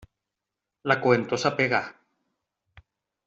La 0.91 0.95
coentor 1.03 1.41
s'apega. 1.45 1.83